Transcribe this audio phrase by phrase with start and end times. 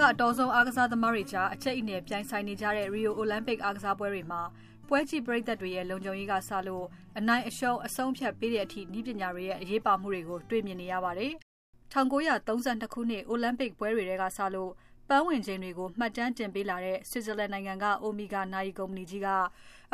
[0.00, 4.42] က အတော်ဆုံးအားကစားသမားတွေကြား အကျိတ်အနယ်ပြိုင်ဆိုင်နေကြတဲ့ Rio Olympic အားကစားပွဲတွေမှာ
[4.88, 6.84] ပွဲကြည့်ပရိသတ်တွေရဲ့ လုံခြုံရေးကစလို့
[7.18, 11.32] အနိုင်အရှုံး အဆုံးဖြတ်ပေးတဲ့အထိ နည်းပညာတွေရဲ့ အရေးပါမှုတွေကို တွေ့မြင်နေရပါတယ်။
[11.94, 14.72] 1932ခုနှစ် Olympic ပွဲတွေကစလို့
[15.08, 19.28] ပန်းဝင်ချိန်တွေကို မှတ်တမ်းတင်ပေးလာတဲ့ Switzerland နိုင်ငံက Omega နာရီကုမ္ပဏီကြီးက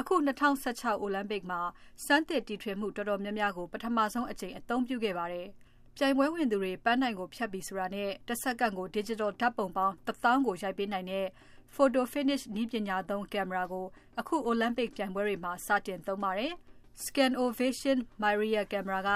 [0.00, 1.60] အခု2016 Olympic မှာ
[2.06, 5.48] စမ်းသစ်တီထွင်မှုတော်တော်များများကို ပထမဆုံးအကြိမ် အသုံးပြုခဲ့ပါတယ်။
[5.96, 11.26] ပြိုင်ပွဲဝင်သူတွေပန်းတိုင်ကိုဖြတ်ပြီးဆိုတာနဲ့တစ်စက္ကန့်ကို digital ဓာတ်ပုံပေါင်း1000ကို ရိုက်ပေးနိုင်တဲ့
[11.74, 13.86] photo finish နည်းပညာသုံးကင်မရာကို
[14.20, 16.52] အခု Olympic ပြိုင်ပွဲတွေမှာ စတင်သုံးပါတယ်။
[17.04, 19.10] Scanovation Mirai ကင်မရာက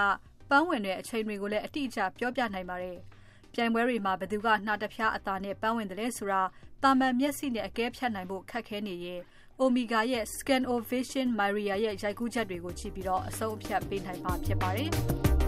[0.49, 2.97] ပန်းဝင်တဲ့အချိန်တွေကိုလည်း အတိအကျပြောပြနိုင်ပါတယ်။
[3.53, 6.41] ပြိုင်ပွဲတွေမှာ ဘယ်သူက နှာတဖျားအသာနဲ့ ပန်းဝင်တယ်လဲဆိုတာ
[6.83, 9.21] တာမန်မျက်စိနဲ့ အကဲဖြတ်နိုင်ဖို့ ခက်ခဲနေရင်
[9.61, 14.91] Omega ရဲ့ Scanovation Mirai ရဲ့ ရိုက်ကူးချက်တွေကိုကြည့်ပြီး အဆုံးအဖြတ်ပေးနိုင်မှာဖြစ်ပါတယ်။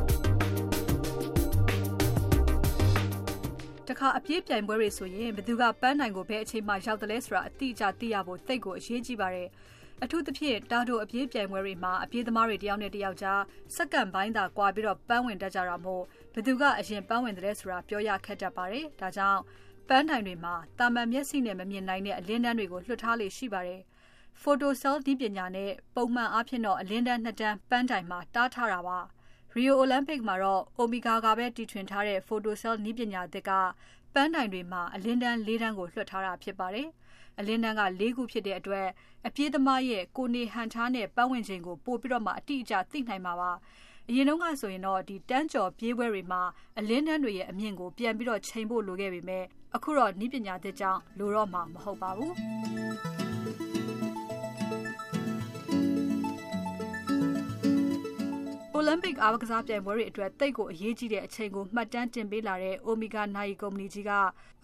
[3.90, 9.48] တခါအပြေးပြိုင်ပွဲတွေဆိုရင်ဘယ်သူကပန်းနိုင်ကိုဘယ်အချိန်မှရောက်တယ်လဲဆိုတာအတိအကျသိရဖို့သိတ်ကိုအရေးကြီးပါတယ်။
[10.04, 13.42] အထူးသဖြင့်တာတိုအပြေးပြိုင်ပွဲတွေမှာအပြေးသမားတွေတယောက်နဲ့တယောက်ကြား
[13.76, 19.42] စက္ကန့်ပိုင်းသာကွာပြီးတော့ပန်းဝင်တတ်ကြတာမို့ဘယ်သူကအရင်ပန်းဝင်တယ်ဆိုတာပြောရခက်တတ်ပါတယ်။ဒါကြောင့်
[19.90, 23.81] ပန်းတိုင်တွေမှာတာမန်မျက်စိနဲ့မမြင်နိုင်တဲ့အလင်းတန်းတွေကိုလွှတ်ထားလေရှိပါတယ်။
[24.42, 29.00] photo cell ဒီပညာနဲ့ပုံမှန်အားဖြင့်တော့အလင်းတန်းနှစ်တန်းပန်းတိုင်မှာတားထားတာပါ။
[29.55, 33.52] Rio Olympic မှာတော့ Omega ကပဲတီထွင်ထားတဲ့ photo cell နည်းပညာသစ်က
[34.14, 36.88] ပန်းတိုင်တွေမှာ အလင်းတန်း ၄ တန်းကိုလွှတ်ထားတာဖြစ်ပါတယ်။
[37.39, 38.88] အလင်းတန်းက ၄ ခုဖြစ်တဲ့အတွက်
[39.28, 43.52] အပြေးသမားရဲ့ ကိုနေဟန်ထားတဲ့ ပတ်ဝန်းကျင်ကို ပို့ပြီးတော့မှ အတိအကျသိနိုင်မှာပါ။
[44.09, 46.41] အရင်တုန်းကဆိုရင်တော့ဒီတန်းကျော်ပြေးပွဲတွေမှာ
[46.80, 49.44] အလင်းတန်းတွေရဲ့အမြင့်ကို ပြန်ပြီးတော့ချိန်ဖို့လိုခဲ့ပေမဲ့
[49.75, 52.34] အခုတော့ဤပညာသစ်ကြောင့် လိုတော့မှာ မဟုတ်ပါဘူး။
[58.90, 64.12] Olympic အားကစားပြိုင်ပွဲတွေအတွက်သိပ်ကိုအရေးကြီးတဲ့အချိန်ကိုမှတ်တမ်းတင်ပေးလာတဲ့ Omega နာရီကုမ္ပဏီကြီးက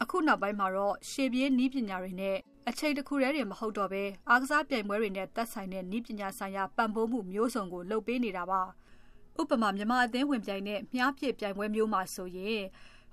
[0.01, 2.37] အခုနောက်ပိုင်းမှာတော့ရှေ့ပြေးနည်းပညာတွေနဲ့
[2.69, 8.61] အချိန်တစ်ခုတည်းတင်မဟုတ်တော့ဘဲအားကစားပြိုင်ပွဲတွေနဲ့သက်ဆိုင်တဲ့နည်းပညာဆိုင်ရာပံ့ပိုးမှုမျိုးစုံကိုလုပ်ပေးနေတာပါ။
[9.41, 12.61] ဥပမာမြန်မာအသင်းဝင်ပြိုင်တဲ့မြားပြစ်ပြိုင်ပွဲမျိုးမှာဆိုရင်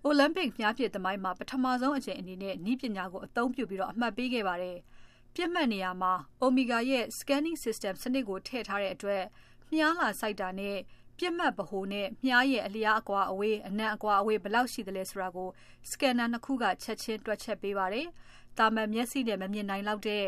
[0.09, 4.79] Olympic မြားပြစ်သမိုင်းမှာပထမဆုံးအကြိမ်အနေနဲ့နည်းပညာကိုအသုံးပြုပြီးတော့အမှတ်ပေးခဲ့ပါတယ်။
[5.35, 6.13] ပြစ်မှတ်နေရာမှာ
[6.45, 9.23] Omega ရဲ့ scanning system စနစ်ကိုထည့်ထားတဲ့အတွက်
[9.73, 10.79] မြားလာစိုက်တာနဲ့
[11.19, 15.49] ပြစ်မှတ်ဗဟိုနဲ့မြားရဲ့အလျားအကွာအဝေးအနံ့အကွာအဝေးဘယ်လောက်ရှိသလဲဆိုတာကို
[15.91, 18.07] scanner နှစ်ခုကချက်ချင်းတွက်ချက်ပေးပါတယ်။
[18.59, 20.25] တာမန်မျက်စိနဲ့မမြင်နိုင်လောက်တဲ့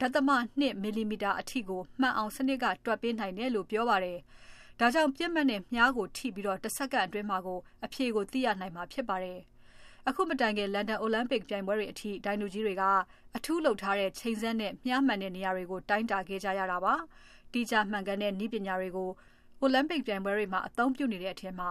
[0.00, 0.30] ဒသမ
[0.60, 4.18] 2မီလီမီတာအထိကိုမှန်အောင်စနစ်ကတွက်ပေးနိုင်တယ်လို့ပြောပါတယ်။
[4.80, 9.38] ဒါကြောင့်ပြစ်မှတ်နဲ့မြားကိုထိပြီးတော့တစ်စက္ကန့်အတွင်းမှာကိုအဖြေကိုသိရနိုင်မှာဖြစ်ပါတယ်။
[10.08, 12.82] အခုမတိုင်ခင်လန်ဒန်အိုလံပစ်ပြိုင်ပွဲတွေအထိဒိုင်လူကြီးတွေက
[13.36, 16.94] အထူးလုပ်ထားတဲ့ချိန်စက်နဲ့မြားမှန်တဲ့နေရာတွေကိုတိုင်းတာခဲ့ကြရတာပါ။
[17.52, 19.10] တိကျမှန်ကန်တဲ့နည်းပညာတွေကို
[19.64, 21.70] Olympic ပြိုင်ပွဲတွေမှာအသုံးပြုနေတဲ့အထက်မှာ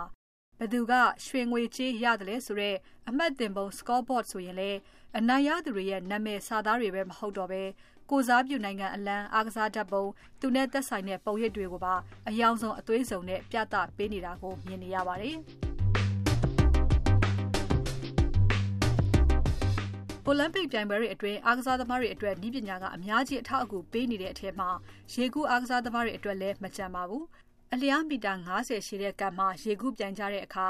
[0.59, 0.94] ဘသူက
[1.25, 2.78] ရွှေငွေကြေးရတယ်လဲဆိုတော့
[3.09, 4.72] အမှတ်တင်ပုံ scoreboard ဆိုရင်လေ
[5.18, 7.63] အနိုင်ရသူတွေရဲ့နာမည်စာသားတွေပဲမဟုတ်တော့ပဲ
[8.09, 10.03] ကိုစားပြုနိုင်ငံအလံအားကစားဓာတ်ပုံ
[10.40, 11.96] သူနဲ့သက်ဆိုင်တဲ့ပုံရိပ်တွေကိုပါ
[12.28, 15.38] အယောင်ဆုံးအသွေးစုံနဲ့ပြသပေးနေတာကိုမြင်နေရပါတယ်။
[20.29, 24.69] Olympic ပြိုင်ပွဲတွေအတွင်းအားကစားသမားတွေအတွက်ဤပညာကအများကြီးအထောက်အကူပေးနေတဲ့အထက်မှာ
[25.13, 27.23] ရေကူးအားကစားသမားတွေအတွက်လည်းမကြံပါဘူး။
[27.76, 30.68] အလျားမီတာ90ရှည်တဲ့ကန်မှာ ရေကူးပြိုင်ကြတဲ့အခါ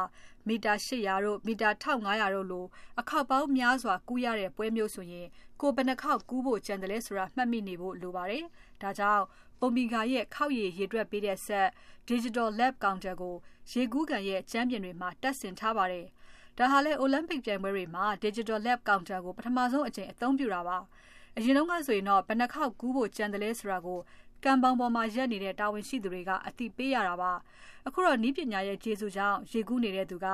[0.48, 2.66] မီတာ800တို့ မီတာ1500တို့လို
[3.00, 5.28] အခောက်ပေါင်းများစွာ ကူးရတဲ့ပွဲမျိုးဆိုရင်
[5.62, 8.44] ကိုဘယ်နှခေါက်ကူးဖို့ကြံတယ်လဲဆိုတာ မှတ်မိနေဖို့လိုပါတယ်။
[8.82, 9.24] ဒါကြောင့်
[9.64, 11.68] Omega ရဲ့ ခောက်ရည်ရေတွက်ပေးတဲ့ဆက်
[12.10, 13.36] Digital Lab Counter ကို
[13.72, 16.06] ရေကူးကန်ရဲ့ကျမ်းပြင်တွေမှာတက်ဆင်ထားပါတယ်။
[16.58, 20.78] ဒါဟာလေ Olympic ပြိုင်ပွဲတွေမှာ Digital Lab Counter ကို ပထမဆုံးအကြိမ် အသုံးပြုတာပါ။
[21.38, 24.00] အရင်တုန်းကဆိုရင်တော့ ဘယ်နှခေါက်ကူးဖို့ကြံတယ်လဲဆိုတာကို
[24.44, 27.32] ကံပေါင်ပေါ်မှာရပ်နေတဲ့တာဝန်ရှိသူတွေက အသိပေးရတာပါ။
[27.88, 30.28] အခုတော့ နည်းပညာရဲ့ကျေးဇူးကြောင့် ရေကူးနေတဲ့သူက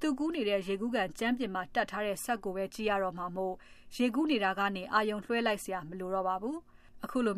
[0.00, 3.54] သူကူးနေတဲ့ ရေကူးကန်ကြမ်းပြင်မှာတပ်ထားတဲ့ စက်ကိုပဲ ကြည့်ရတော့မှာမို့
[3.96, 6.56] ရေကူးနေတာကနေ အာရုံလွှဲလိုက်စရာ မလိုတော့ပါဘူး။
[7.04, 7.36] အခုလို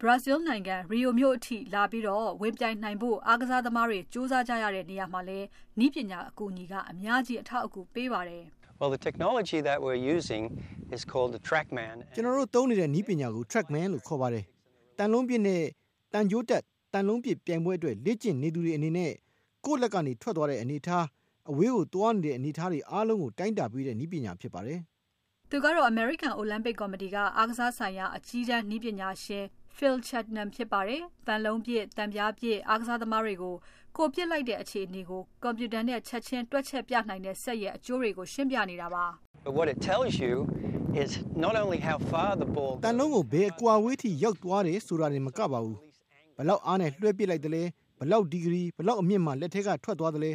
[0.00, 2.04] Brazil နိုင်ငံ Rio မြို့အထိလာပြီး
[2.40, 5.46] ဝင်ပြိုင်နိုင်ဖို့ အားကစားသမားတွေ ကြိုးစားကြရတဲ့နေရာမှာလည်း
[5.78, 8.44] နည်းပညာအကူအညီက အများကြီး အထောက်အကူပေးပါတယ်။"
[12.14, 14.44] ကျွန်တော်တို့သုံးနေတဲ့ နည်းပညာကို TrackMan လို့ခေါ်ပါတယ်
[15.00, 15.62] တန်လုံးပြည့်နဲ့
[16.12, 16.62] တန်ကြိုးတက်
[16.92, 19.12] တန်လုံးပြည့်ပြိုင်ပွဲအတွက် လေ့ကျင့်နေသူတွေအနေနဲ့
[19.64, 21.06] ကိုယ့်လက်ကနေ ထွက်သွားတဲ့အနေအထား
[21.50, 24.80] အဝေးကိုသွားနေတဲ့ အနေအထားတွေအားလုံးကို တိုင်းတာပေးတဲ့ နည်းပညာဖြစ်ပါတယ်။
[25.50, 29.44] သူကတော့ American Olympic Committee ကအားကစားဆိုင်ရာ အကြီးတန်းနည်းပညာရှင်
[29.76, 33.54] Phil Chatnam ဖြစ်ပါတယ်။တန်လုံးပြည့်တန်ပြားပြည့်အားကစားသမားတွေကို
[33.96, 39.04] ကိုပြစ်လိုက်တဲ့အခြေအနေကို ကွန်ပျူတာနဲ့ ချက်ချင်းတွက်ချက်ပြနိုင်တဲ့စက်ရဲ့ အကျိုးတွေကို ရှင်းပြနေတာပါ။
[39.46, 40.34] But what it tells you
[40.94, 45.78] is not only how far the ball တန်လုံးကိုဘယ်အကွာဝေးထိရောက်သွားတယ်ဆိုတာတွေမကပါဘူး
[46.36, 47.62] ဘလောက်အားနဲ့လွှဲပစ်လိုက်တယ်လဲ
[47.98, 50.32] ဘလောက်ဒီဂရီဘလောက်အမြင့်မှလက်ထက်ကထွက်သွားတယ်လဲ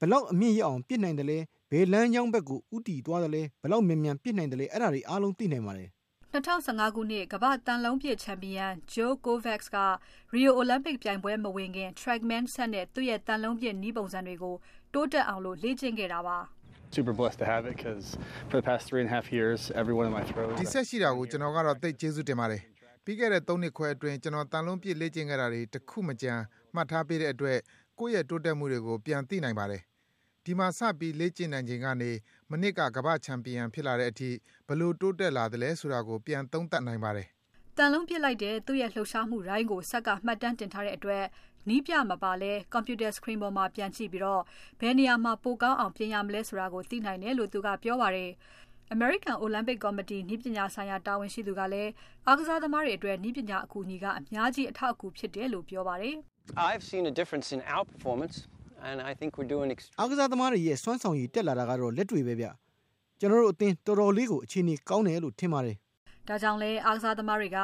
[0.00, 1.38] ဘလောက်အမြင့်ရအောင်ပြစ်နိုင်တယ်လဲ
[1.70, 5.88] ဘဘယ်လမ်းကြောင်းဘက်ကိုဥတီသွားတယ်လဲဘယ်လောက်မြန်မြန်ပြစ်နိုင်တယ်လဲအဲ့ဒါတွေအားလုံးသိနိုင်ပါတယ်
[6.34, 9.78] 2015ခုနှစ်ကမ္ဘာတန်လုံးပြည့်ချန်ပီယံ Joe Kovacs က
[10.34, 14.54] Rio Olympic ပြိုင်ပွဲမဝင်ခင် Trackman ဆက်နဲ့သူ့ရဲ့တန်လုံးပြည့်နီးပုံစံတွေကို
[14.94, 16.38] တိုးတက်အောင်လို့လေ့ကျင့်ခဲ့တာပါ
[16.96, 18.04] super blessed to have it because
[18.48, 20.54] for the past three and a half years, everyone in my throat.
[20.60, 22.62] ဒီဆက်ရှိတာကိုကျွန်တော်ကတော့သိကျေးဇူးတင်ပါတယ်။
[23.04, 26.42] ပြီးခဲ့တဲ့၃နှစ်ခွဲအတွင်းကျွန်တော်တန်လုံးပြည့်လေ့ကျင့်ခဲ့တာတွေတခုမကြမ်း
[26.74, 27.58] မှတ်ထားပေးတဲ့အတွက်
[27.98, 29.82] ကိုယ့်ရဲ့တိုးတက်မှုတွေကိုပြန်သိနိုင်ပါတယ်။
[30.44, 32.10] ဒီမှာစပြီးလေ့ကျင့်နိုင်ချိန်ကနေ
[32.50, 34.30] မနစ်ကကမ္ဘာချန်ပီယံဖြစ်လာတဲ့အထိ
[34.68, 37.28] ဘလို့တိုးတက်လာတယ်လဲဆိုတာကိုပြန်သုံးသပ်နိုင်ပါတယ်။
[37.78, 41.24] တန်လုံးပြစ်လိုက်တဲ့သူ့ရဲ့လှုပ်ရှားမှုရိုင်းကိုဆက်ကမှတ်တမ်းတင်ထားတဲ့အတွက်
[41.68, 44.42] နီးပြမပါလဲ computer screen ပေါ်မှာပြန်ကြည့်ပြီးတော့
[44.80, 48.30] ဘယ်နေရာမှာ ပိုကောင်းအောင်ပြင်ရမလဲဆိုတာကို သိနိုင်တယ်လို့သူကပြောပါတယ်။
[48.96, 51.90] American Olympic Committee နည်းပညာဆိုင်ရာတာဝန်ရှိသူကလည်း
[52.26, 56.14] အားကစားသမားတွေအတွက် နည်းပညာအကူအညီက အများကြီး အထောက်အကူဖြစ်တယ်လို့ပြောပါတယ်။
[56.68, 58.36] I've seen a difference in our performance
[58.88, 59.68] and I think we're doing
[60.00, 62.48] အားကစားသမားတွေရဲ့ စွမ်းဆောင်ရည်တက်လာတာကတော့ လက်တွေ့ပဲဗျ။
[63.20, 65.76] ကျွန်တော်တို့အသင်းတော်တော်လေးကို အခြေအနေကောင်းတယ်လို့ ထင်ပါတယ်
[66.28, 67.58] ဒါကြောင့်လဲအားကစားသမားတွေက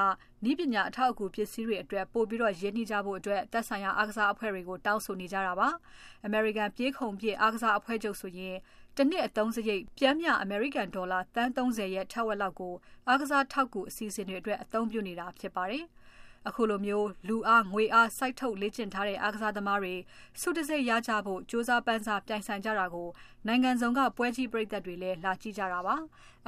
[0.50, 5.68] ဤပညာအထောက်အကူပစ္စည်းတွေအတွက်ပို့ပြီးတော့ရင်းနှီးကြဖို့အတွက်သက်ဆိုင်ရာအားကစားအဖွဲ့တွေကိုတောင်းဆိုနေကြတာပါ။
[6.28, 8.56] American ပြေးခုံပြည့်အားကစားအဖွဲ့ချုပ်ဆိုရင်
[8.96, 12.74] တနှစ်အသုံးစရိတ်ပြမ်းမြ American ဒေါ်လာတန်း30ရဲ့ထက်ဝက်လောက်ကို
[13.08, 15.84] အားကစားထောက်ကူအစီအစဉ်တွေအတွက်အသုံးပြုနေတာဖြစ်ပါတယ်။
[16.48, 19.94] အခုလိုမျိုးလူအားငွေအားစိုက်ထုတ်လေ့ကျင့်ထားတဲ့အားကစားသမားတွေ
[20.40, 23.08] စုတစိတ်ရကြဖို့စူးစမ်းပန်းစားပြိုင်ဆိုင်ကြတာကို
[23.46, 25.96] နိုင်ငံစုံကပွဲကြီးပရိသတ်တွေလည်းလာကြည့်ကြတာပါ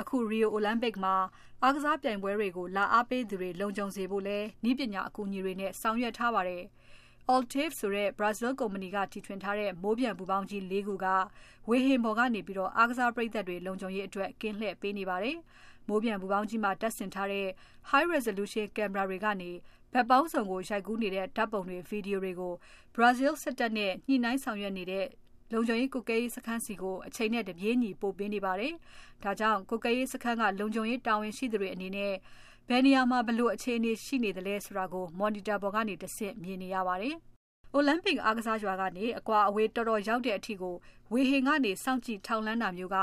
[0.01, 1.15] အခု Rio Olympic မှာ
[1.63, 4.39] အားကစားပြိုင်ပွဲတွေကိုလာအားပေးသူတွေလုံခြုံစေဖို့လဲ
[4.71, 6.63] ဤပညာအကူအညီတွေနဲ့ဆောင်ရွက်ထားပါတယ်
[7.33, 11.07] Altive ဆိုတဲ့ Brazil ကုမ္ပဏီကတီထွင်ထားတဲ့မိုးပြန်ပူပေါင်းကြီး၄ခုက
[11.69, 15.39] ဝေဟင်ပေါ်ကနေပြီးတော့အားကစားပရိသတ်တွေလုံခြုံရေးအတွက်ကင်းလှည့်ပေးနေပါတယ်။
[15.89, 17.47] မိုးပြန်ပူပေါင်းကြီးမှာတက်ဆင်ထားတဲ့
[17.91, 19.51] High Resolution Camera တွေကနေ
[19.93, 22.55] ဘက်ပေါင်းစုံကိုရိုက်ကူးနေတဲ့ဓာတ်ပုံတွေဗီဒီယိုတွေကို
[22.95, 25.07] Brazil စစ်တပ်နဲ့ညှိနှိုင်းဆောင်ရွက်နေတဲ့
[25.53, 28.73] လုံခြုံရေးကုကဲရေးစခန်းစီကိုအချိန်နဲ့တပြေးညီပို့ပေးနေပါတယ်။
[29.23, 32.13] ဒါကြောင့်ကုကဲရေးစခန်းကလုံခြုံရေးတာဝန်ရှိသူတွေအနေနဲ့
[32.69, 37.15] ဘယ်နေရာမှာဘလို့အခြေအနေရှိနေသလဲဆိုတာကို monitor ပေါ်ကနေတဆင့်မြင်နေရပါတယ်။
[37.77, 40.75] Olympic အားကစားရွာကနေအကွာအဝေးတော်တော်ရောက်တဲ့အထိကို
[41.13, 42.97] ဝေဟင်ကနေစောင့်ကြည့်ထောက်လန်းတာမျိုးက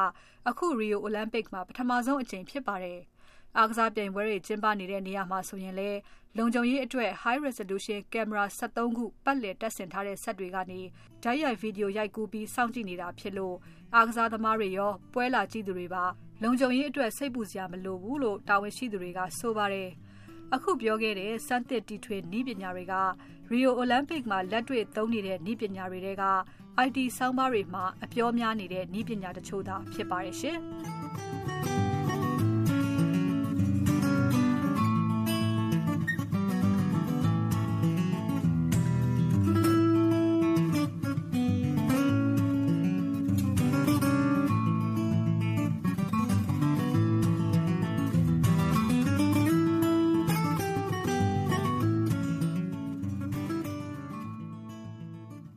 [0.49, 2.99] အခု Rio Olympic မှာပထမဆုံးအကြိမ်ဖြစ်ပါတယ်။
[3.57, 5.99] အားကစားပြိုင်ပွဲတွေကျင်းပနေတဲ့နေရာမှာဆိုရင်လည်း
[6.37, 10.81] လုံခြုံရေးအတွက် High Resolution Camera 73ခုပတ်လည်တပ်ဆင်ထားတဲ့စက်တွေကနေ
[11.23, 13.55] ဓာတ်ရိုက်ဗီဒီယိုရိုက်ကူးပြီးစောင့်ကြည့်နေတာဖြစ်လို့
[13.95, 16.03] အားကစားသမားတွေရောပွဲလာကြည့်သူတွေပါ
[16.43, 19.89] လုံခြုံရေးအတွက်စိတ်ပူစရာမလိုဘူးလို့တာဝန်ရှိသူတွေကဆိုပါတယ်။
[20.53, 22.95] အခုပြောခဲ့တဲ့စမ်းသစ်တီထွေနီးပညာတွေက
[23.51, 26.25] Rio Olympic မှာလက်တွေ့သုံးနေတဲ့နီးပညာတွေတဲက
[26.85, 30.59] IT ဆောင်းပါးတွေမှာအပြောများနေတဲ့နီးပညာတချို့သာဖြစ်ပါတယ်ရှင်။